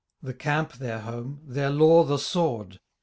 The 0.23 0.33
camp 0.33 0.73
their 0.73 1.01
home, 1.01 1.41
their 1.45 1.69
law 1.69 2.03
the 2.03 2.17
sword. 2.17 2.79